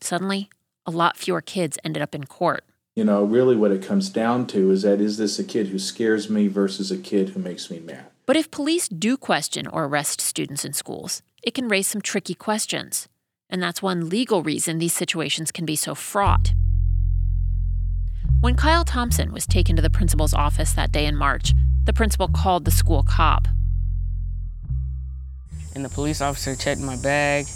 Suddenly, 0.00 0.50
a 0.84 0.90
lot 0.90 1.16
fewer 1.16 1.40
kids 1.40 1.78
ended 1.84 2.02
up 2.02 2.14
in 2.14 2.24
court. 2.24 2.64
You 2.96 3.04
know, 3.04 3.24
really 3.24 3.56
what 3.56 3.70
it 3.70 3.86
comes 3.86 4.10
down 4.10 4.46
to 4.48 4.70
is 4.70 4.82
that 4.82 5.00
is 5.00 5.16
this 5.16 5.38
a 5.38 5.44
kid 5.44 5.68
who 5.68 5.78
scares 5.78 6.28
me 6.28 6.48
versus 6.48 6.90
a 6.90 6.98
kid 6.98 7.30
who 7.30 7.40
makes 7.40 7.70
me 7.70 7.78
mad? 7.78 8.06
But 8.26 8.36
if 8.36 8.50
police 8.50 8.88
do 8.88 9.16
question 9.16 9.66
or 9.66 9.84
arrest 9.84 10.20
students 10.20 10.64
in 10.64 10.72
schools, 10.72 11.22
it 11.42 11.54
can 11.54 11.68
raise 11.68 11.86
some 11.86 12.02
tricky 12.02 12.34
questions. 12.34 13.08
And 13.48 13.62
that's 13.62 13.82
one 13.82 14.08
legal 14.08 14.42
reason 14.42 14.78
these 14.78 14.92
situations 14.92 15.50
can 15.50 15.64
be 15.64 15.76
so 15.76 15.94
fraught. 15.94 16.52
When 18.42 18.56
Kyle 18.56 18.82
Thompson 18.82 19.30
was 19.30 19.46
taken 19.46 19.76
to 19.76 19.82
the 19.82 19.88
principal's 19.88 20.34
office 20.34 20.72
that 20.72 20.90
day 20.90 21.06
in 21.06 21.14
March, 21.14 21.52
the 21.84 21.92
principal 21.92 22.26
called 22.26 22.64
the 22.64 22.72
school 22.72 23.04
cop. 23.04 23.46
And 25.76 25.84
the 25.84 25.88
police 25.88 26.20
officer 26.20 26.56
checked 26.56 26.80
my 26.80 26.96
bag 26.96 27.46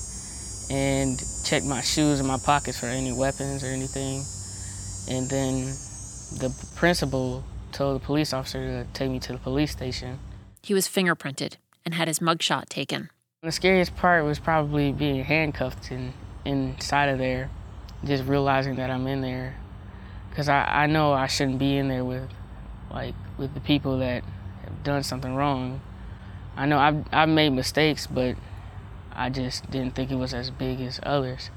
and 0.70 1.20
checked 1.44 1.66
my 1.66 1.80
shoes 1.80 2.20
and 2.20 2.28
my 2.28 2.38
pockets 2.38 2.78
for 2.78 2.86
any 2.86 3.12
weapons 3.12 3.64
or 3.64 3.66
anything. 3.66 4.22
And 5.12 5.28
then 5.28 5.64
the 6.38 6.54
principal 6.76 7.42
told 7.72 8.00
the 8.00 8.04
police 8.06 8.32
officer 8.32 8.84
to 8.84 8.86
take 8.92 9.10
me 9.10 9.18
to 9.18 9.32
the 9.32 9.38
police 9.38 9.72
station. 9.72 10.20
He 10.62 10.72
was 10.72 10.86
fingerprinted 10.86 11.56
and 11.84 11.94
had 11.94 12.06
his 12.06 12.20
mugshot 12.20 12.68
taken. 12.68 13.10
The 13.42 13.50
scariest 13.50 13.96
part 13.96 14.24
was 14.24 14.38
probably 14.38 14.92
being 14.92 15.24
handcuffed 15.24 15.90
and 15.90 16.12
inside 16.44 17.08
of 17.08 17.18
there, 17.18 17.50
just 18.04 18.22
realizing 18.22 18.76
that 18.76 18.88
I'm 18.88 19.08
in 19.08 19.20
there. 19.20 19.56
Because 20.36 20.50
I, 20.50 20.64
I 20.82 20.86
know 20.86 21.14
I 21.14 21.28
shouldn't 21.28 21.58
be 21.58 21.78
in 21.78 21.88
there 21.88 22.04
with, 22.04 22.28
like, 22.90 23.14
with 23.38 23.54
the 23.54 23.60
people 23.60 24.00
that 24.00 24.22
have 24.64 24.84
done 24.84 25.02
something 25.02 25.34
wrong. 25.34 25.80
I 26.54 26.66
know 26.66 26.78
I've, 26.78 27.06
I've 27.10 27.30
made 27.30 27.54
mistakes, 27.54 28.06
but 28.06 28.36
I 29.14 29.30
just 29.30 29.70
didn't 29.70 29.94
think 29.94 30.10
it 30.10 30.16
was 30.16 30.34
as 30.34 30.50
big 30.50 30.82
as 30.82 31.00
others. 31.02 31.48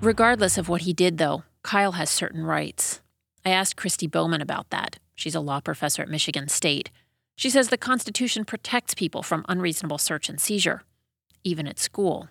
Regardless 0.00 0.58
of 0.58 0.68
what 0.68 0.80
he 0.80 0.92
did, 0.92 1.18
though, 1.18 1.44
Kyle 1.62 1.92
has 1.92 2.10
certain 2.10 2.44
rights. 2.44 3.00
I 3.46 3.50
asked 3.50 3.76
Kristi 3.76 4.10
Bowman 4.10 4.40
about 4.40 4.70
that. 4.70 4.98
She's 5.14 5.36
a 5.36 5.40
law 5.40 5.60
professor 5.60 6.02
at 6.02 6.08
Michigan 6.08 6.48
State. 6.48 6.90
She 7.36 7.50
says 7.50 7.68
the 7.68 7.78
Constitution 7.78 8.44
protects 8.44 8.94
people 8.94 9.22
from 9.22 9.44
unreasonable 9.48 9.98
search 9.98 10.28
and 10.28 10.40
seizure, 10.40 10.82
even 11.44 11.68
at 11.68 11.78
school. 11.78 12.28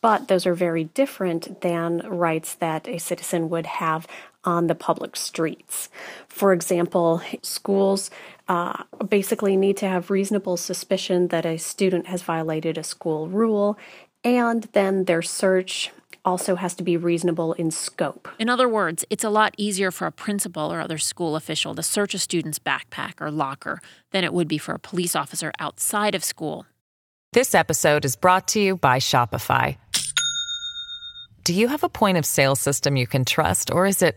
But 0.00 0.26
those 0.26 0.44
are 0.44 0.54
very 0.54 0.84
different 0.84 1.60
than 1.60 1.98
rights 2.00 2.56
that 2.56 2.88
a 2.88 2.98
citizen 2.98 3.48
would 3.48 3.66
have 3.66 4.08
on 4.44 4.66
the 4.66 4.74
public 4.74 5.16
streets. 5.16 5.88
For 6.28 6.52
example, 6.52 7.22
schools 7.42 8.10
uh, 8.48 8.84
basically 9.08 9.56
need 9.56 9.76
to 9.78 9.88
have 9.88 10.10
reasonable 10.10 10.56
suspicion 10.56 11.28
that 11.28 11.46
a 11.46 11.56
student 11.58 12.06
has 12.06 12.22
violated 12.22 12.78
a 12.78 12.82
school 12.82 13.28
rule, 13.28 13.78
and 14.22 14.64
then 14.72 15.04
their 15.04 15.22
search 15.22 15.90
also 16.24 16.54
has 16.56 16.74
to 16.74 16.82
be 16.82 16.96
reasonable 16.96 17.52
in 17.54 17.70
scope. 17.70 18.28
In 18.38 18.48
other 18.48 18.68
words, 18.68 19.04
it's 19.10 19.24
a 19.24 19.30
lot 19.30 19.54
easier 19.58 19.90
for 19.90 20.06
a 20.06 20.12
principal 20.12 20.72
or 20.72 20.80
other 20.80 20.98
school 20.98 21.36
official 21.36 21.74
to 21.74 21.82
search 21.82 22.14
a 22.14 22.18
student's 22.18 22.58
backpack 22.58 23.20
or 23.20 23.30
locker 23.30 23.80
than 24.10 24.24
it 24.24 24.32
would 24.32 24.48
be 24.48 24.58
for 24.58 24.74
a 24.74 24.78
police 24.78 25.14
officer 25.14 25.52
outside 25.58 26.14
of 26.14 26.24
school. 26.24 26.66
This 27.34 27.54
episode 27.54 28.04
is 28.04 28.16
brought 28.16 28.48
to 28.48 28.60
you 28.60 28.76
by 28.76 28.98
Shopify. 29.00 29.76
Do 31.42 31.52
you 31.52 31.68
have 31.68 31.84
a 31.84 31.90
point 31.90 32.16
of 32.16 32.24
sale 32.24 32.56
system 32.56 32.96
you 32.96 33.06
can 33.06 33.26
trust, 33.26 33.70
or 33.70 33.84
is 33.84 34.00
it 34.00 34.16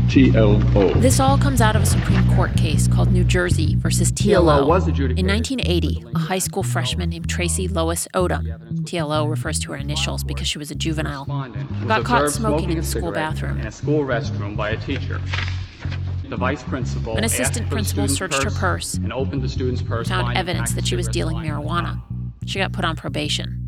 TLO. 0.11 1.01
This 1.01 1.21
all 1.21 1.37
comes 1.37 1.61
out 1.61 1.77
of 1.77 1.83
a 1.83 1.85
Supreme 1.85 2.27
Court 2.35 2.53
case 2.57 2.85
called 2.85 3.13
New 3.13 3.23
Jersey 3.23 3.75
versus 3.75 4.11
TLO. 4.11 4.41
TLO 4.41 4.67
was 4.67 4.85
adjudicated. 4.85 5.17
In 5.17 5.25
1980, 5.25 6.03
a 6.13 6.19
high 6.19 6.37
school 6.37 6.63
freshman 6.63 7.09
named 7.09 7.29
Tracy 7.29 7.69
Lois 7.69 8.09
Odom, 8.13 8.45
TLO 8.81 9.29
refers 9.29 9.57
to 9.59 9.71
her 9.71 9.77
initials 9.77 10.25
because 10.25 10.49
she 10.49 10.57
was 10.57 10.69
a 10.69 10.75
juvenile, 10.75 11.23
got 11.87 12.03
caught 12.03 12.23
observed 12.23 12.33
smoking 12.33 12.71
in 12.71 12.77
a 12.79 12.81
the 12.81 12.87
school 12.87 13.13
bathroom. 13.13 13.61
In 13.61 13.67
a 13.67 13.71
school 13.71 14.03
restroom 14.03 14.57
by 14.57 14.71
a 14.71 14.77
teacher. 14.77 15.21
The 16.27 16.35
vice 16.35 16.63
principal 16.63 17.15
An 17.15 17.23
assistant 17.23 17.69
principal 17.69 18.07
student's 18.09 18.35
searched 18.35 18.43
her 18.43 18.51
purse 18.51 18.95
and 18.95 19.13
opened 19.13 19.43
the 19.43 19.49
student's 19.49 19.81
purse, 19.81 20.09
found 20.09 20.37
evidence 20.37 20.73
that 20.73 20.85
she 20.85 20.97
was 20.97 21.07
dealing 21.07 21.37
marijuana. 21.37 22.01
She 22.45 22.59
got 22.59 22.73
put 22.73 22.83
on 22.83 22.97
probation. 22.97 23.60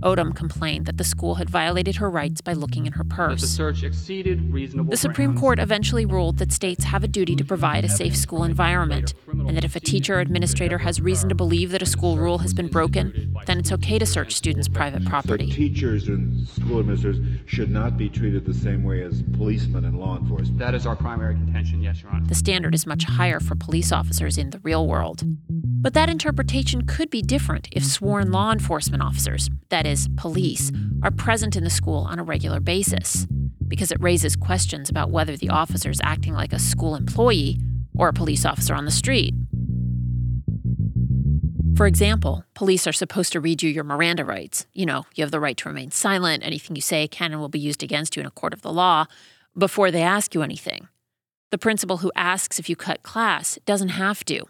Odom 0.00 0.34
complained 0.34 0.86
that 0.86 0.96
the 0.96 1.04
school 1.04 1.36
had 1.36 1.50
violated 1.50 1.96
her 1.96 2.08
rights 2.08 2.40
by 2.40 2.52
looking 2.52 2.86
in 2.86 2.92
her 2.92 3.04
purse. 3.04 3.40
the 3.40 3.46
search 3.46 3.82
exceeded 3.82 4.52
reasonable 4.52 4.90
The 4.90 4.96
Supreme 4.96 5.30
grounds. 5.30 5.40
Court 5.40 5.58
eventually 5.58 6.06
ruled 6.06 6.38
that 6.38 6.52
states 6.52 6.84
have 6.84 7.02
a 7.02 7.08
duty 7.08 7.34
to 7.36 7.44
provide 7.44 7.84
a 7.84 7.88
safe 7.88 8.16
school 8.16 8.44
environment, 8.44 9.14
and 9.26 9.56
that 9.56 9.64
if 9.64 9.74
a 9.76 9.80
teacher 9.80 10.16
or 10.16 10.20
administrator 10.20 10.78
has 10.78 11.00
reason 11.00 11.28
to 11.28 11.34
believe 11.34 11.70
that 11.72 11.82
a 11.82 11.86
school 11.86 12.16
rule 12.16 12.38
has 12.38 12.54
been 12.54 12.68
broken, 12.68 13.34
then 13.46 13.58
it's 13.58 13.72
okay 13.72 13.98
to 13.98 14.06
search 14.06 14.34
students' 14.34 14.68
private 14.68 15.02
So 15.02 15.08
property. 15.08 15.50
teachers 15.50 16.08
and 16.08 16.46
school 16.48 16.80
administrators 16.80 17.24
should 17.46 17.70
not 17.70 17.96
be 17.96 18.08
treated 18.08 18.44
the 18.44 18.54
same 18.54 18.84
way 18.84 19.02
as 19.02 19.22
policemen 19.36 19.84
and 19.84 19.98
law 19.98 20.16
enforcement. 20.16 20.58
That 20.58 20.74
is 20.74 20.86
our 20.86 20.96
primary 20.96 21.34
contention, 21.34 21.82
yes, 21.82 22.02
Your 22.02 22.12
Honor. 22.12 22.26
The 22.26 22.34
standard 22.34 22.74
is 22.74 22.86
much 22.86 23.04
higher 23.04 23.40
for 23.40 23.54
police 23.54 23.90
officers 23.92 24.38
in 24.38 24.50
the 24.50 24.58
real 24.60 24.86
world. 24.86 25.24
But 25.80 25.94
that 25.94 26.08
interpretation 26.08 26.86
could 26.86 27.08
be 27.08 27.22
different 27.22 27.68
if 27.70 27.84
sworn 27.84 28.32
law 28.32 28.50
enforcement 28.50 29.02
officers, 29.02 29.48
that 29.68 29.86
is, 29.86 30.08
police, 30.16 30.72
are 31.04 31.12
present 31.12 31.54
in 31.54 31.62
the 31.62 31.70
school 31.70 32.06
on 32.10 32.18
a 32.18 32.24
regular 32.24 32.58
basis, 32.58 33.26
because 33.66 33.92
it 33.92 34.00
raises 34.00 34.34
questions 34.34 34.90
about 34.90 35.10
whether 35.10 35.36
the 35.36 35.50
officer 35.50 35.88
is 35.88 36.00
acting 36.02 36.34
like 36.34 36.52
a 36.52 36.58
school 36.58 36.96
employee 36.96 37.60
or 37.96 38.08
a 38.08 38.12
police 38.12 38.44
officer 38.44 38.74
on 38.74 38.86
the 38.86 38.90
street. 38.90 39.34
For 41.76 41.86
example, 41.86 42.44
police 42.54 42.88
are 42.88 42.92
supposed 42.92 43.32
to 43.32 43.40
read 43.40 43.62
you 43.62 43.70
your 43.70 43.84
Miranda 43.84 44.24
rights. 44.24 44.66
You 44.74 44.84
know, 44.84 45.06
you 45.14 45.22
have 45.22 45.30
the 45.30 45.38
right 45.38 45.56
to 45.58 45.68
remain 45.68 45.92
silent, 45.92 46.44
anything 46.44 46.74
you 46.74 46.82
say 46.82 47.06
can 47.06 47.30
and 47.30 47.40
will 47.40 47.48
be 47.48 47.60
used 47.60 47.84
against 47.84 48.16
you 48.16 48.20
in 48.20 48.26
a 48.26 48.32
court 48.32 48.52
of 48.52 48.62
the 48.62 48.72
law, 48.72 49.06
before 49.56 49.92
they 49.92 50.02
ask 50.02 50.34
you 50.34 50.42
anything. 50.42 50.88
The 51.52 51.58
principal 51.58 51.98
who 51.98 52.10
asks 52.16 52.58
if 52.58 52.68
you 52.68 52.74
cut 52.74 53.04
class 53.04 53.60
doesn't 53.64 53.90
have 53.90 54.24
to. 54.24 54.46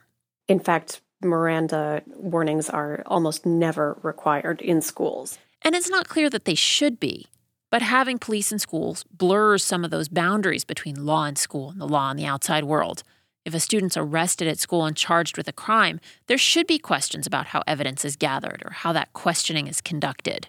In 0.48 0.58
fact, 0.58 1.02
Miranda 1.22 2.02
warnings 2.14 2.70
are 2.70 3.02
almost 3.06 3.44
never 3.44 3.98
required 4.02 4.60
in 4.60 4.80
schools. 4.80 5.38
And 5.62 5.74
it's 5.74 5.90
not 5.90 6.08
clear 6.08 6.30
that 6.30 6.44
they 6.44 6.54
should 6.54 7.00
be. 7.00 7.26
But 7.70 7.82
having 7.82 8.18
police 8.18 8.52
in 8.52 8.58
schools 8.58 9.04
blurs 9.04 9.64
some 9.64 9.84
of 9.84 9.90
those 9.90 10.08
boundaries 10.08 10.64
between 10.64 11.04
law 11.04 11.24
and 11.24 11.36
school 11.36 11.70
and 11.70 11.80
the 11.80 11.88
law 11.88 12.10
and 12.10 12.18
the 12.18 12.24
outside 12.24 12.64
world. 12.64 13.02
If 13.44 13.54
a 13.54 13.60
student's 13.60 13.96
arrested 13.96 14.48
at 14.48 14.58
school 14.58 14.84
and 14.84 14.96
charged 14.96 15.36
with 15.36 15.48
a 15.48 15.52
crime, 15.52 16.00
there 16.28 16.38
should 16.38 16.66
be 16.66 16.78
questions 16.78 17.26
about 17.26 17.46
how 17.46 17.62
evidence 17.66 18.04
is 18.04 18.16
gathered 18.16 18.62
or 18.64 18.70
how 18.70 18.92
that 18.92 19.12
questioning 19.12 19.66
is 19.66 19.80
conducted. 19.80 20.48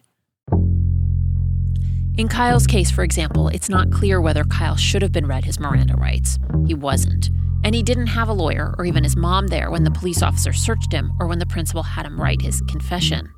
In 2.18 2.28
Kyle's 2.28 2.68
case, 2.68 2.92
for 2.92 3.04
example, 3.04 3.48
it's 3.48 3.70
not 3.70 3.92
clear 3.92 4.20
whether 4.20 4.44
Kyle 4.44 4.76
should 4.76 5.02
have 5.02 5.14
been 5.14 5.26
read 5.26 5.46
his 5.46 5.60
Miranda 5.60 5.96
rights. 5.96 6.38
He 6.68 6.74
wasn't. 6.74 7.30
And 7.64 7.76
he 7.76 7.84
didn't 7.84 8.08
have 8.08 8.30
a 8.30 8.34
lawyer 8.34 8.74
or 8.78 8.86
even 8.86 9.04
his 9.04 9.16
mom 9.16 9.48
there 9.48 9.70
when 9.70 9.84
the 9.84 9.92
police 9.92 10.22
officer 10.22 10.54
searched 10.54 10.94
him 10.94 11.12
or 11.20 11.28
when 11.28 11.40
the 11.40 11.46
principal 11.46 11.84
had 11.84 12.06
him 12.06 12.20
write 12.20 12.42
his 12.42 12.62
confession. 12.62 13.30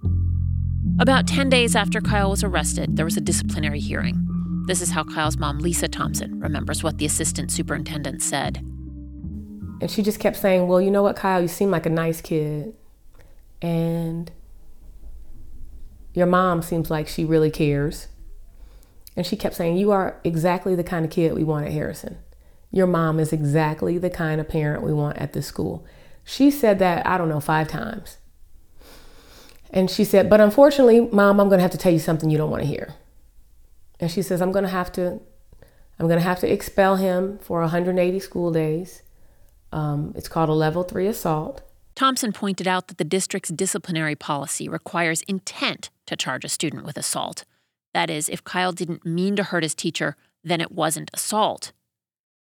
About 0.99 1.27
10 1.27 1.49
days 1.49 1.75
after 1.75 2.01
Kyle 2.01 2.29
was 2.29 2.43
arrested, 2.43 2.95
there 2.95 3.05
was 3.05 3.17
a 3.17 3.21
disciplinary 3.21 3.79
hearing. 3.79 4.27
This 4.67 4.81
is 4.81 4.91
how 4.91 5.03
Kyle's 5.03 5.37
mom, 5.37 5.57
Lisa 5.57 5.87
Thompson, 5.87 6.39
remembers 6.39 6.83
what 6.83 6.97
the 6.99 7.05
assistant 7.05 7.51
superintendent 7.51 8.21
said. 8.21 8.57
And 9.81 9.89
she 9.89 10.03
just 10.03 10.19
kept 10.19 10.37
saying, 10.37 10.67
Well, 10.67 10.79
you 10.79 10.91
know 10.91 11.01
what, 11.01 11.15
Kyle, 11.15 11.41
you 11.41 11.47
seem 11.47 11.71
like 11.71 11.87
a 11.87 11.89
nice 11.89 12.21
kid. 12.21 12.75
And 13.61 14.31
your 16.13 16.27
mom 16.27 16.61
seems 16.61 16.91
like 16.91 17.07
she 17.07 17.25
really 17.25 17.49
cares. 17.49 18.07
And 19.17 19.25
she 19.25 19.35
kept 19.35 19.55
saying, 19.55 19.77
You 19.77 19.91
are 19.91 20.19
exactly 20.23 20.75
the 20.75 20.83
kind 20.83 21.03
of 21.03 21.11
kid 21.11 21.33
we 21.33 21.43
want 21.43 21.65
at 21.65 21.71
Harrison. 21.71 22.19
Your 22.71 22.87
mom 22.87 23.19
is 23.19 23.33
exactly 23.33 23.97
the 23.97 24.09
kind 24.09 24.39
of 24.39 24.47
parent 24.47 24.83
we 24.83 24.93
want 24.93 25.17
at 25.17 25.33
this 25.33 25.47
school. 25.47 25.85
She 26.23 26.49
said 26.49 26.79
that, 26.79 27.05
I 27.05 27.17
don't 27.17 27.29
know, 27.29 27.39
five 27.39 27.67
times. 27.67 28.17
And 29.69 29.89
she 29.89 30.03
said, 30.03 30.29
But 30.29 30.41
unfortunately, 30.41 31.01
mom, 31.01 31.39
I'm 31.39 31.47
going 31.47 31.59
to 31.59 31.63
have 31.63 31.71
to 31.71 31.77
tell 31.77 31.91
you 31.91 31.99
something 31.99 32.29
you 32.29 32.37
don't 32.37 32.51
want 32.51 32.63
to 32.63 32.67
hear. 32.67 32.95
And 33.99 34.09
she 34.09 34.21
says, 34.21 34.41
I'm 34.41 34.51
going 34.51 34.65
to 34.65 34.69
have 34.69 34.91
to. 34.93 35.19
I'm 35.99 36.07
going 36.07 36.19
to 36.19 36.25
have 36.25 36.39
to 36.39 36.51
expel 36.51 36.95
him 36.95 37.37
for 37.39 37.61
180 37.61 38.19
school 38.19 38.51
days. 38.51 39.03
Um, 39.71 40.13
it's 40.15 40.27
called 40.27 40.49
a 40.49 40.53
level 40.53 40.81
three 40.83 41.05
assault. 41.05 41.61
Thompson 41.93 42.33
pointed 42.33 42.67
out 42.67 42.87
that 42.87 42.97
the 42.97 43.03
district's 43.03 43.51
disciplinary 43.51 44.15
policy 44.15 44.67
requires 44.67 45.21
intent 45.23 45.91
to 46.07 46.15
charge 46.15 46.43
a 46.43 46.49
student 46.49 46.85
with 46.85 46.97
assault. 46.97 47.45
That 47.93 48.09
is, 48.09 48.29
if 48.29 48.43
Kyle 48.43 48.71
didn't 48.71 49.05
mean 49.05 49.35
to 49.35 49.43
hurt 49.43 49.63
his 49.63 49.75
teacher, 49.75 50.15
then 50.43 50.61
it 50.61 50.71
wasn't 50.71 51.11
assault. 51.13 51.71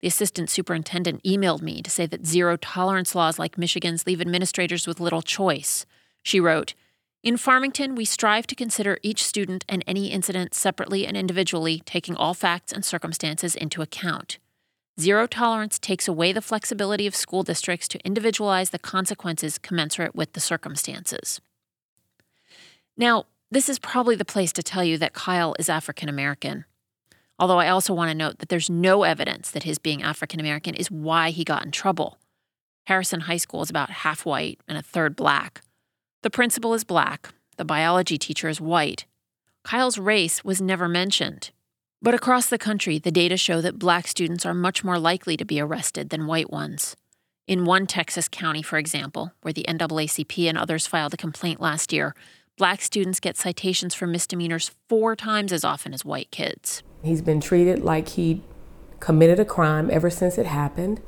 The 0.05 0.09
assistant 0.09 0.51
superintendent 0.51 1.23
emailed 1.23 1.63
me 1.63 1.81
to 1.81 1.91
say 1.91 2.05
that 2.05 2.27
zero 2.27 2.59
tolerance 2.59 3.15
laws 3.15 3.39
like 3.39 3.57
Michigan's 3.57 4.07
leave 4.07 4.21
administrators 4.21 4.87
with 4.87 5.01
little 5.01 5.23
choice. 5.23 5.87
She 6.23 6.39
wrote, 6.39 6.75
in 7.23 7.39
Farmington, 7.39 7.95
we 7.95 8.05
strive 8.05 8.47
to 8.49 8.55
consider 8.55 8.99
each 9.03 9.25
student 9.25 9.65
and 9.67 9.83
any 9.87 10.09
incident 10.09 10.53
separately 10.53 11.07
and 11.07 11.17
individually, 11.17 11.81
taking 11.87 12.17
all 12.17 12.35
facts 12.35 12.71
and 12.71 12.85
circumstances 12.85 13.55
into 13.55 13.81
account. 13.81 14.37
Zero 15.01 15.27
tolerance 15.27 15.79
takes 15.79 16.07
away 16.07 16.35
the 16.35 16.43
flexibility 16.43 17.07
of 17.07 17.17
school 17.17 17.43
districts 17.43 17.89
to 17.89 18.05
individualize 18.05 18.69
the 18.69 18.79
consequences 18.79 19.57
commensurate 19.57 20.15
with 20.15 20.35
the 20.35 20.41
circumstances. 20.41 21.41
Now, 22.95 23.25
this 23.51 23.71
is 23.71 23.79
probably 23.79 24.17
the 24.17 24.27
place 24.27 24.53
to 24.53 24.63
tell 24.63 24.85
you 24.85 24.99
that 24.99 25.15
Kyle 25.15 25.57
is 25.59 25.71
African 25.71 26.11
American. 26.11 26.67
Although 27.39 27.59
I 27.59 27.69
also 27.69 27.93
want 27.93 28.11
to 28.11 28.15
note 28.15 28.39
that 28.39 28.49
there's 28.49 28.71
no 28.71 29.03
evidence 29.03 29.51
that 29.51 29.65
his 29.65 29.79
being 29.79 30.03
African 30.03 30.41
American 30.41 30.75
is 30.75 30.91
why 30.91 31.31
he 31.31 31.45
got 31.45 31.65
in 31.65 31.71
trouble. 31.71 32.19
Harrison 32.87 33.21
High 33.21 33.39
School 33.39 33.63
is 33.63 33.71
about 33.71 33.91
half 33.91 34.25
white 34.25 34.61
and 34.69 34.79
a 34.79 34.83
third 34.83 35.17
black. 35.17 35.63
The 36.23 36.31
principal 36.31 36.75
is 36.75 36.85
black, 36.85 37.31
the 37.57 37.65
biology 37.65 38.19
teacher 38.19 38.49
is 38.49 38.61
white. 38.61 39.07
Kyle's 39.65 39.99
race 39.99 40.45
was 40.45 40.61
never 40.61 40.89
mentioned. 40.89 41.51
But 42.03 42.15
across 42.15 42.49
the 42.49 42.59
country, 42.59 42.99
the 42.99 43.11
data 43.11 43.37
show 43.37 43.63
that 43.63 43.79
black 43.79 44.07
students 44.07 44.45
are 44.45 44.53
much 44.53 44.85
more 44.85 44.99
likely 44.99 45.37
to 45.39 45.45
be 45.45 45.59
arrested 45.59 46.11
than 46.11 46.27
white 46.27 46.51
ones. 46.51 46.97
In 47.47 47.65
one 47.65 47.87
Texas 47.87 48.29
county, 48.29 48.63
for 48.63 48.79
example, 48.79 49.33
where 49.43 49.55
the 49.55 49.65
NAACP 49.67 50.49
and 50.49 50.59
others 50.59 50.87
filed 50.87 51.15
a 51.15 51.19
complaint 51.19 51.61
last 51.61 51.93
year, 51.93 52.15
black 52.59 52.83
students 52.83 53.21
get 53.21 53.37
citations 53.37 53.95
for 53.95 54.07
misdemeanors 54.07 54.71
four 54.89 55.17
times 55.17 55.53
as 55.53 55.65
often 55.65 55.95
as 55.95 56.05
white 56.05 56.31
kids. 56.31 56.83
He's 57.05 57.21
been 57.21 57.41
treated 57.41 57.81
like 57.81 58.09
he 58.09 58.43
committed 58.99 59.39
a 59.39 59.45
crime 59.45 59.91
ever 59.93 60.09
since 60.09 60.39
it 60.39 60.47
happened, 60.47 61.03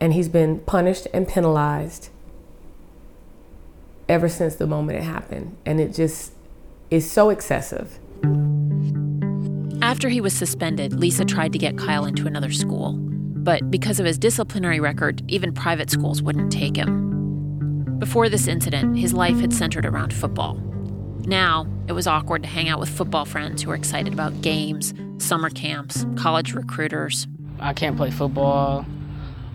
and 0.00 0.14
he's 0.14 0.28
been 0.28 0.60
punished 0.60 1.06
and 1.12 1.28
penalized 1.28 2.08
ever 4.08 4.28
since 4.28 4.56
the 4.56 4.66
moment 4.66 4.98
it 4.98 5.02
happened. 5.02 5.56
And 5.66 5.80
it 5.80 5.92
just 5.92 6.32
is 6.90 7.10
so 7.10 7.28
excessive. 7.28 7.98
After 9.82 10.08
he 10.08 10.22
was 10.22 10.32
suspended, 10.32 10.94
Lisa 10.94 11.26
tried 11.26 11.52
to 11.52 11.58
get 11.58 11.76
Kyle 11.76 12.06
into 12.06 12.26
another 12.26 12.50
school. 12.50 12.94
But 12.98 13.70
because 13.70 14.00
of 14.00 14.06
his 14.06 14.18
disciplinary 14.18 14.80
record, 14.80 15.22
even 15.28 15.52
private 15.52 15.90
schools 15.90 16.22
wouldn't 16.22 16.50
take 16.50 16.76
him. 16.76 17.98
Before 17.98 18.30
this 18.30 18.48
incident, 18.48 18.96
his 18.96 19.12
life 19.12 19.38
had 19.40 19.52
centered 19.52 19.84
around 19.84 20.14
football. 20.14 20.54
Now, 21.26 21.66
it 21.88 21.92
was 21.92 22.06
awkward 22.06 22.42
to 22.42 22.48
hang 22.48 22.68
out 22.68 22.80
with 22.80 22.88
football 22.88 23.24
friends 23.24 23.62
who 23.62 23.70
were 23.70 23.76
excited 23.76 24.12
about 24.12 24.42
games, 24.42 24.92
summer 25.18 25.50
camps, 25.50 26.04
college 26.16 26.52
recruiters. 26.52 27.26
I 27.60 27.72
can't 27.72 27.96
play 27.96 28.10
football. 28.10 28.84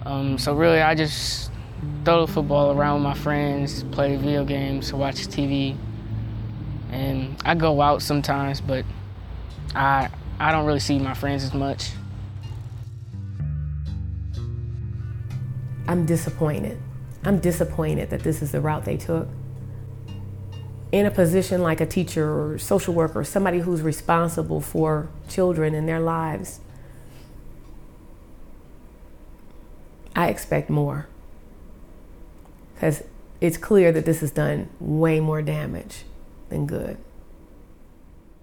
Um, 0.06 0.38
so, 0.38 0.54
really, 0.54 0.82
I 0.82 0.96
just 0.96 1.52
throw 2.06 2.26
the 2.26 2.32
football 2.32 2.72
around 2.72 2.96
with 2.96 3.04
my 3.04 3.14
friends, 3.14 3.84
play 3.86 4.16
video 4.16 4.46
games, 4.46 4.94
watch 4.94 5.28
TV. 5.28 5.76
And 6.92 7.36
I 7.46 7.56
go 7.56 7.82
out 7.82 8.02
sometimes, 8.02 8.62
but 8.62 8.86
I, 9.76 10.10
I 10.40 10.52
don't 10.52 10.66
really 10.66 10.80
see 10.80 11.00
my 11.00 11.14
friends 11.14 11.44
as 11.44 11.54
much. 11.54 11.92
I'm 15.88 16.06
disappointed. 16.06 16.80
I'm 17.24 17.40
disappointed 17.40 18.10
that 18.10 18.22
this 18.22 18.42
is 18.42 18.52
the 18.52 18.62
route 18.62 18.86
they 18.86 18.98
took. 18.98 19.28
In 20.92 21.06
a 21.06 21.12
position 21.12 21.62
like 21.62 21.80
a 21.80 21.86
teacher 21.86 22.30
or 22.30 22.58
social 22.58 22.94
worker, 22.94 23.24
somebody 23.24 23.60
who's 23.60 23.82
responsible 23.82 24.60
for 24.60 25.10
children 25.30 25.74
and 25.74 25.88
their 25.88 26.02
lives, 26.02 26.60
I 30.16 30.28
expect 30.28 30.70
more. 30.70 31.08
Because 32.74 33.04
it's 33.40 33.58
clear 33.58 33.92
that 33.92 34.06
this 34.06 34.20
has 34.20 34.32
done 34.32 34.70
way 34.80 35.20
more 35.20 35.42
damage 35.42 36.04
than 36.50 36.68
good. 36.68 36.98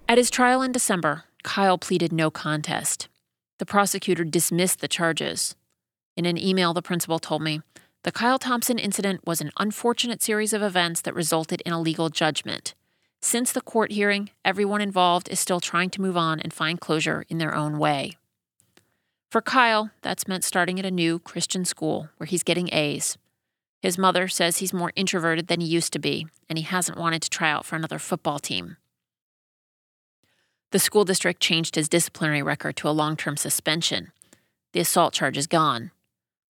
At 0.07 0.17
his 0.17 0.31
trial 0.31 0.63
in 0.63 0.71
December, 0.71 1.25
Kyle 1.43 1.77
pleaded 1.77 2.11
no 2.11 2.31
contest. 2.31 3.07
The 3.59 3.65
prosecutor 3.65 4.23
dismissed 4.23 4.81
the 4.81 4.87
charges. 4.87 5.55
In 6.17 6.25
an 6.25 6.37
email, 6.37 6.73
the 6.73 6.81
principal 6.81 7.19
told 7.19 7.43
me 7.43 7.61
the 8.03 8.11
Kyle 8.13 8.39
Thompson 8.39 8.79
incident 8.79 9.25
was 9.25 9.41
an 9.41 9.51
unfortunate 9.57 10.21
series 10.21 10.53
of 10.53 10.61
events 10.61 11.01
that 11.01 11.13
resulted 11.13 11.61
in 11.61 11.73
a 11.73 11.81
legal 11.81 12.09
judgment. 12.09 12.73
Since 13.21 13.51
the 13.51 13.61
court 13.61 13.91
hearing, 13.91 14.29
everyone 14.45 14.79
involved 14.79 15.27
is 15.27 15.39
still 15.39 15.59
trying 15.59 15.89
to 15.91 16.01
move 16.01 16.15
on 16.15 16.39
and 16.39 16.53
find 16.53 16.79
closure 16.79 17.25
in 17.27 17.37
their 17.37 17.53
own 17.53 17.77
way. 17.77 18.17
For 19.29 19.41
Kyle, 19.41 19.91
that's 20.01 20.27
meant 20.27 20.45
starting 20.45 20.79
at 20.79 20.85
a 20.85 20.91
new 20.91 21.19
Christian 21.19 21.65
school 21.65 22.09
where 22.17 22.27
he's 22.27 22.43
getting 22.43 22.73
A's. 22.73 23.17
His 23.81 23.97
mother 23.97 24.27
says 24.29 24.57
he's 24.57 24.73
more 24.73 24.93
introverted 24.95 25.47
than 25.47 25.59
he 25.59 25.67
used 25.67 25.91
to 25.93 25.99
be, 25.99 26.27
and 26.47 26.57
he 26.57 26.63
hasn't 26.63 26.97
wanted 26.97 27.21
to 27.23 27.29
try 27.29 27.51
out 27.51 27.65
for 27.65 27.75
another 27.75 27.99
football 27.99 28.39
team. 28.39 28.77
The 30.71 30.79
school 30.79 31.03
district 31.03 31.41
changed 31.41 31.75
his 31.75 31.89
disciplinary 31.89 32.41
record 32.41 32.77
to 32.77 32.89
a 32.89 32.91
long 32.91 33.17
term 33.17 33.35
suspension. 33.35 34.11
The 34.71 34.79
assault 34.79 35.13
charge 35.13 35.37
is 35.37 35.47
gone. 35.47 35.91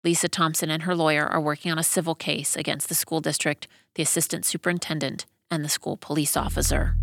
Lisa 0.06 0.30
Thompson 0.30 0.70
and 0.70 0.84
her 0.84 0.96
lawyer 0.96 1.26
are 1.26 1.42
working 1.42 1.72
on 1.72 1.80
a 1.80 1.84
civil 1.84 2.14
case 2.14 2.56
against 2.56 2.90
the 2.90 2.94
school 2.96 3.22
district, 3.22 3.68
the 3.96 4.04
assistant 4.04 4.46
superintendent, 4.46 5.26
and 5.50 5.66
the 5.66 5.70
school 5.70 5.98
police 5.98 6.38
officer. 6.38 6.96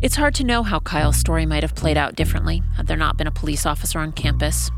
It's 0.00 0.16
hard 0.16 0.34
to 0.36 0.44
know 0.44 0.62
how 0.62 0.80
Kyle's 0.80 1.18
story 1.18 1.44
might 1.44 1.62
have 1.62 1.74
played 1.74 1.98
out 1.98 2.16
differently 2.16 2.62
had 2.76 2.86
there 2.86 2.96
not 2.96 3.18
been 3.18 3.26
a 3.26 3.30
police 3.30 3.66
officer 3.66 3.98
on 3.98 4.12
campus. 4.12 4.70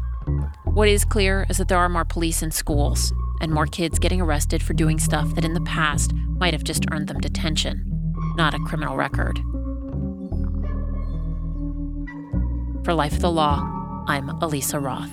What 0.65 0.89
is 0.89 1.05
clear 1.05 1.47
is 1.49 1.59
that 1.59 1.69
there 1.69 1.79
are 1.79 1.89
more 1.89 2.05
police 2.05 2.43
in 2.43 2.51
schools 2.51 3.13
and 3.41 3.53
more 3.53 3.67
kids 3.67 4.01
getting 4.01 4.21
arrested 4.21 4.65
for 4.65 4.75
doing 4.75 4.99
stuff 4.99 5.33
that 5.37 5.45
in 5.45 5.55
the 5.55 5.61
past 5.61 6.13
might 6.13 6.55
have 6.55 6.65
just 6.65 6.87
earned 6.91 7.07
them 7.07 7.21
detention, 7.21 7.85
not 8.37 8.53
a 8.53 8.59
criminal 8.59 8.97
record. 8.97 9.39
For 12.85 12.95
Life 12.95 13.13
of 13.13 13.21
the 13.21 13.31
Law, 13.31 13.82
I'm 14.09 14.31
Elisa 14.43 14.81
Roth. 14.81 15.11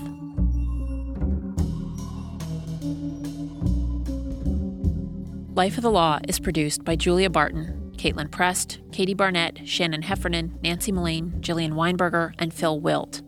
Life 5.56 5.78
of 5.78 5.84
the 5.84 5.91
Law 5.91 6.19
is 6.28 6.39
produced 6.39 6.84
by 6.84 6.95
Julia 6.95 7.30
Barton, 7.30 7.93
Caitlin 7.97 8.32
Prest, 8.32 8.80
Katie 8.91 9.13
Barnett, 9.13 9.67
Shannon 9.67 10.02
Heffernan, 10.02 10.58
Nancy 10.63 10.91
Mullane, 10.91 11.34
Jillian 11.39 11.73
Weinberger, 11.73 12.34
and 12.39 12.52
Phil 12.52 12.80
Wilt. 12.80 13.21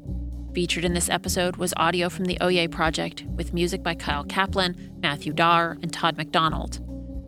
Featured 0.56 0.84
in 0.84 0.96
this 0.96 1.10
episode 1.10 1.58
was 1.58 1.76
audio 1.78 2.10
from 2.10 2.26
the 2.26 2.40
Oyez 2.42 2.72
Project, 2.72 3.24
with 3.36 3.54
music 3.54 3.84
by 3.84 3.94
Kyle 3.94 4.24
Kaplan, 4.24 4.98
Matthew 5.00 5.32
Dahr, 5.32 5.78
and 5.84 5.94
Todd 5.94 6.18
McDonald. 6.18 6.80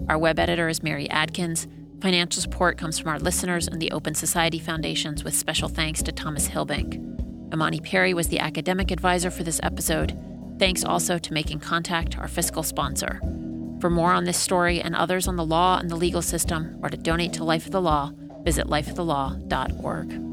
Our 0.10 0.17
web 0.17 0.39
editor 0.39 0.69
is 0.69 0.82
Mary 0.82 1.08
Adkins. 1.12 1.67
Financial 2.02 2.41
support 2.41 2.80
comes 2.80 2.98
from 2.98 3.12
our 3.12 3.19
listeners 3.19 3.67
and 3.67 3.80
the 3.80 3.91
Open 3.91 4.15
Society 4.15 4.58
Foundations, 4.58 5.24
with 5.24 5.36
special 5.36 5.69
thanks 5.69 6.02
to 6.02 6.12
Thomas 6.12 6.50
Hilbink. 6.50 7.22
Imani 7.53 7.79
Perry 7.79 8.15
was 8.15 8.29
the 8.29 8.39
academic 8.39 8.89
advisor 8.89 9.29
for 9.29 9.43
this 9.43 9.59
episode. 9.61 10.19
Thanks 10.57 10.83
also 10.83 11.19
to 11.19 11.33
Making 11.33 11.59
Contact, 11.59 12.17
our 12.17 12.27
fiscal 12.27 12.63
sponsor. 12.63 13.19
For 13.79 13.91
more 13.91 14.11
on 14.11 14.23
this 14.23 14.39
story 14.39 14.81
and 14.81 14.95
others 14.95 15.27
on 15.27 15.35
the 15.35 15.45
law 15.45 15.77
and 15.77 15.89
the 15.89 15.95
legal 15.95 16.23
system, 16.23 16.79
or 16.81 16.89
to 16.89 16.97
donate 16.97 17.33
to 17.33 17.43
Life 17.43 17.65
of 17.65 17.71
the 17.71 17.81
Law, 17.81 18.11
visit 18.43 18.65
lifeofthelaw.org. 18.65 20.33